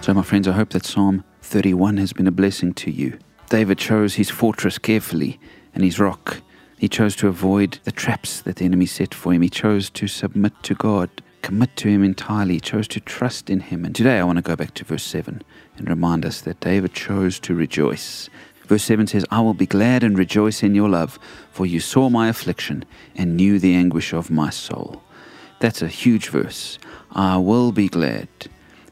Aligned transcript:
So, 0.00 0.12
my 0.12 0.22
friends, 0.22 0.46
I 0.46 0.52
hope 0.52 0.68
that 0.70 0.84
Psalm 0.84 1.24
31 1.40 1.96
has 1.96 2.12
been 2.12 2.26
a 2.26 2.30
blessing 2.30 2.74
to 2.74 2.90
you. 2.90 3.18
David 3.48 3.78
chose 3.78 4.16
his 4.16 4.28
fortress 4.28 4.76
carefully 4.76 5.40
and 5.74 5.82
his 5.82 5.98
rock. 5.98 6.42
He 6.76 6.88
chose 6.88 7.16
to 7.16 7.28
avoid 7.28 7.78
the 7.84 7.92
traps 7.92 8.42
that 8.42 8.56
the 8.56 8.66
enemy 8.66 8.84
set 8.84 9.14
for 9.14 9.32
him. 9.32 9.40
He 9.40 9.48
chose 9.48 9.88
to 9.90 10.06
submit 10.06 10.52
to 10.64 10.74
God, 10.74 11.08
commit 11.44 11.76
to 11.76 11.88
Him 11.88 12.02
entirely. 12.02 12.54
He 12.54 12.60
chose 12.60 12.88
to 12.88 13.00
trust 13.00 13.50
in 13.50 13.60
Him. 13.60 13.84
And 13.84 13.94
today 13.94 14.18
I 14.18 14.24
want 14.24 14.38
to 14.38 14.42
go 14.42 14.56
back 14.56 14.72
to 14.74 14.84
verse 14.84 15.04
7 15.04 15.42
and 15.76 15.88
remind 15.88 16.24
us 16.24 16.40
that 16.40 16.60
David 16.60 16.94
chose 16.94 17.38
to 17.40 17.54
rejoice. 17.54 18.30
Verse 18.66 18.84
7 18.84 19.06
says, 19.06 19.24
I 19.30 19.40
will 19.40 19.54
be 19.54 19.66
glad 19.66 20.02
and 20.02 20.18
rejoice 20.18 20.62
in 20.62 20.74
your 20.74 20.88
love, 20.88 21.18
for 21.50 21.66
you 21.66 21.80
saw 21.80 22.08
my 22.08 22.28
affliction 22.28 22.84
and 23.14 23.36
knew 23.36 23.58
the 23.58 23.74
anguish 23.74 24.12
of 24.12 24.30
my 24.30 24.50
soul. 24.50 25.02
That's 25.60 25.82
a 25.82 25.88
huge 25.88 26.28
verse. 26.28 26.78
I 27.12 27.36
will 27.36 27.72
be 27.72 27.88
glad. 27.88 28.28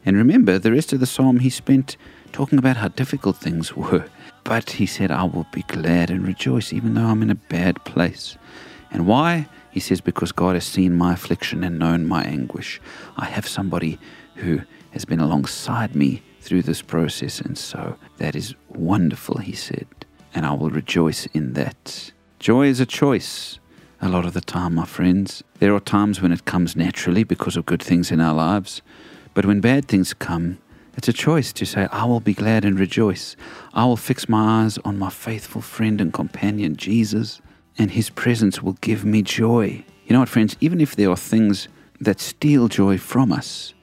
And 0.05 0.17
remember, 0.17 0.59
the 0.59 0.71
rest 0.71 0.93
of 0.93 0.99
the 0.99 1.05
psalm 1.05 1.39
he 1.39 1.49
spent 1.49 1.97
talking 2.31 2.59
about 2.59 2.77
how 2.77 2.89
difficult 2.89 3.37
things 3.37 3.73
were. 3.75 4.05
But 4.43 4.71
he 4.71 4.85
said, 4.85 5.11
I 5.11 5.23
will 5.23 5.47
be 5.53 5.63
glad 5.63 6.09
and 6.09 6.27
rejoice, 6.27 6.73
even 6.73 6.93
though 6.93 7.05
I'm 7.05 7.21
in 7.21 7.29
a 7.29 7.35
bad 7.35 7.83
place. 7.85 8.37
And 8.91 9.07
why? 9.07 9.47
He 9.71 9.79
says, 9.79 10.01
Because 10.01 10.31
God 10.31 10.55
has 10.55 10.65
seen 10.65 10.95
my 10.95 11.13
affliction 11.13 11.63
and 11.63 11.79
known 11.79 12.05
my 12.05 12.23
anguish. 12.23 12.81
I 13.17 13.25
have 13.25 13.47
somebody 13.47 13.97
who 14.35 14.61
has 14.93 15.05
been 15.05 15.19
alongside 15.19 15.95
me 15.95 16.23
through 16.41 16.63
this 16.63 16.81
process. 16.81 17.39
And 17.41 17.57
so 17.57 17.97
that 18.17 18.35
is 18.35 18.55
wonderful, 18.69 19.37
he 19.37 19.53
said. 19.53 19.87
And 20.33 20.45
I 20.45 20.53
will 20.53 20.69
rejoice 20.69 21.27
in 21.27 21.53
that. 21.53 22.11
Joy 22.39 22.67
is 22.67 22.79
a 22.79 22.85
choice 22.85 23.59
a 24.03 24.09
lot 24.09 24.25
of 24.25 24.33
the 24.33 24.41
time, 24.41 24.75
my 24.75 24.83
friends. 24.85 25.43
There 25.59 25.73
are 25.73 25.79
times 25.79 26.21
when 26.21 26.33
it 26.33 26.43
comes 26.43 26.75
naturally 26.75 27.23
because 27.23 27.55
of 27.55 27.65
good 27.65 27.81
things 27.81 28.11
in 28.11 28.19
our 28.19 28.33
lives. 28.33 28.81
But 29.33 29.45
when 29.45 29.61
bad 29.61 29.87
things 29.87 30.13
come, 30.13 30.57
it's 30.97 31.07
a 31.07 31.13
choice 31.13 31.53
to 31.53 31.65
say, 31.65 31.87
I 31.89 32.03
will 32.03 32.19
be 32.19 32.33
glad 32.33 32.65
and 32.65 32.77
rejoice. 32.77 33.37
I 33.73 33.85
will 33.85 33.95
fix 33.95 34.27
my 34.27 34.61
eyes 34.61 34.77
on 34.79 34.99
my 34.99 35.09
faithful 35.09 35.61
friend 35.61 36.01
and 36.01 36.11
companion, 36.11 36.75
Jesus, 36.75 37.41
and 37.77 37.91
his 37.91 38.09
presence 38.09 38.61
will 38.61 38.77
give 38.81 39.05
me 39.05 39.21
joy. 39.21 39.85
You 40.05 40.13
know 40.13 40.19
what, 40.19 40.27
friends? 40.27 40.57
Even 40.59 40.81
if 40.81 40.97
there 40.97 41.09
are 41.09 41.15
things 41.15 41.69
that 42.01 42.19
steal 42.19 42.67
joy 42.67 42.97
from 42.97 43.31
us, 43.31 43.73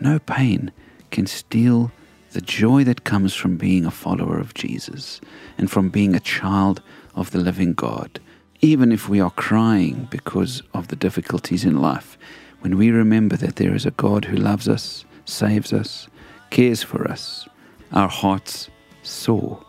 no 0.00 0.18
pain 0.18 0.72
can 1.10 1.26
steal 1.26 1.90
the 2.32 2.40
joy 2.40 2.84
that 2.84 3.04
comes 3.04 3.34
from 3.34 3.56
being 3.56 3.86
a 3.86 3.90
follower 3.90 4.38
of 4.38 4.54
Jesus 4.54 5.20
and 5.56 5.70
from 5.70 5.88
being 5.88 6.14
a 6.14 6.20
child 6.20 6.82
of 7.14 7.30
the 7.30 7.38
living 7.38 7.72
God. 7.72 8.20
Even 8.60 8.92
if 8.92 9.08
we 9.08 9.20
are 9.20 9.30
crying 9.30 10.08
because 10.10 10.62
of 10.74 10.88
the 10.88 10.96
difficulties 10.96 11.64
in 11.64 11.80
life, 11.80 12.18
when 12.60 12.76
we 12.76 12.90
remember 12.90 13.36
that 13.36 13.56
there 13.56 13.74
is 13.74 13.86
a 13.86 13.90
God 13.92 14.24
who 14.24 14.36
loves 14.36 14.68
us, 14.68 15.04
saves 15.24 15.72
us, 15.72 16.08
cares 16.50 16.82
for 16.82 17.08
us, 17.10 17.48
our 17.92 18.08
hearts 18.08 18.68
soar. 19.02 19.64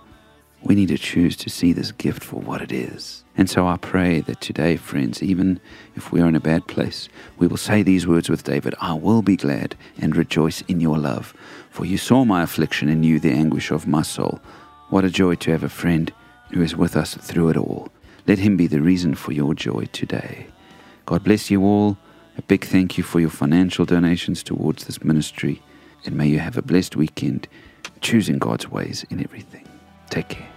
We 0.63 0.75
need 0.75 0.89
to 0.89 0.97
choose 0.97 1.35
to 1.37 1.49
see 1.49 1.71
this 1.71 1.91
gift 1.91 2.23
for 2.23 2.41
what 2.41 2.61
it 2.61 2.71
is. 2.71 3.23
And 3.37 3.49
so 3.49 3.67
I 3.67 3.77
pray 3.77 4.21
that 4.21 4.41
today, 4.41 4.75
friends, 4.75 5.21
even 5.21 5.59
if 5.95 6.11
we 6.11 6.21
are 6.21 6.27
in 6.27 6.35
a 6.35 6.39
bad 6.39 6.67
place, 6.67 7.07
we 7.37 7.45
will 7.45 7.57
say 7.57 7.83
these 7.83 8.07
words 8.07 8.29
with 8.29 8.43
David 8.43 8.73
I 8.81 8.93
will 8.93 9.21
be 9.21 9.35
glad 9.35 9.75
and 9.99 10.15
rejoice 10.15 10.61
in 10.61 10.79
your 10.79 10.97
love, 10.97 11.33
for 11.69 11.85
you 11.85 11.97
saw 11.97 12.25
my 12.25 12.41
affliction 12.41 12.89
and 12.89 13.01
knew 13.01 13.19
the 13.19 13.31
anguish 13.31 13.69
of 13.69 13.87
my 13.87 14.01
soul. 14.01 14.39
What 14.89 15.05
a 15.05 15.09
joy 15.09 15.35
to 15.35 15.51
have 15.51 15.63
a 15.63 15.69
friend 15.69 16.11
who 16.51 16.61
is 16.61 16.75
with 16.75 16.95
us 16.95 17.13
through 17.13 17.49
it 17.49 17.57
all. 17.57 17.89
Let 18.25 18.39
him 18.39 18.57
be 18.57 18.67
the 18.67 18.81
reason 18.81 19.15
for 19.15 19.33
your 19.33 19.53
joy 19.53 19.85
today. 19.91 20.47
God 21.05 21.23
bless 21.23 21.51
you 21.51 21.63
all. 21.63 21.97
A 22.37 22.41
big 22.41 22.65
thank 22.65 22.97
you 22.97 23.03
for 23.03 23.19
your 23.19 23.29
financial 23.29 23.85
donations 23.85 24.43
towards 24.43 24.85
this 24.85 25.03
ministry. 25.03 25.61
And 26.05 26.15
may 26.15 26.27
you 26.27 26.39
have 26.39 26.57
a 26.57 26.61
blessed 26.61 26.95
weekend 26.95 27.47
choosing 28.01 28.37
God's 28.37 28.69
ways 28.69 29.05
in 29.09 29.23
everything. 29.23 29.67
Take 30.09 30.29
care. 30.29 30.56